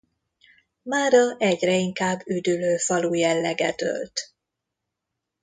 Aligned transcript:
Mára 0.81 1.35
egyre 1.37 1.73
inkább 1.75 2.21
üdülőfalu 2.27 3.13
jelleget 3.15 3.81
ölt. 3.81 4.33